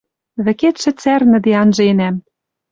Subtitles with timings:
[0.45, 2.15] Вӹкетшӹ цӓрнӹде анженӓм.